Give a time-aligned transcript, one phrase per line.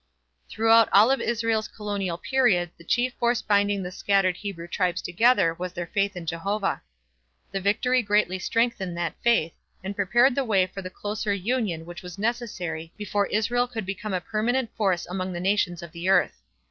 [0.49, 5.53] Throughout all of Israel's colonial period the chief force binding the scattered Hebrew tribes together
[5.53, 6.81] was their faith in Jehovah.
[7.51, 9.53] The victory greatly strengthened that faith
[9.83, 14.15] and prepared the way for the closer union which was necessary before Israel could become
[14.15, 16.41] a permanent force among the nations of the earth.